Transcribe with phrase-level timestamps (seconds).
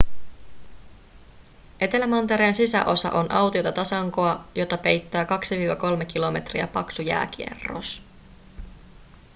[1.79, 5.23] etelämantereen sisäosa on autiota tasankoa jota peittää
[6.01, 8.05] 2-3 kilometriä paksu jääkerros